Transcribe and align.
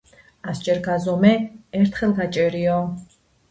ასჯერ 0.53 0.79
გაზომე, 0.87 1.35
ერთხელ 1.83 2.17
გაჭერიო 2.23 2.83